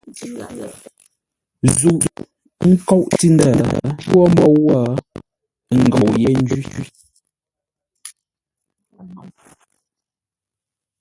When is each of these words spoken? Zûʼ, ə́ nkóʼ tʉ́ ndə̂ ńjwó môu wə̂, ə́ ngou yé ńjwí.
Zûʼ, 1.77 2.03
ə́ 2.63 2.69
nkóʼ 2.73 3.03
tʉ́ 3.17 3.29
ndə̂ 3.33 3.47
ńjwó 3.89 4.21
môu 4.35 4.55
wə̂, 4.67 4.75
ə́ 5.73 5.77
ngou 5.85 6.09
yé 6.21 6.29
ńjwí. 6.41 6.83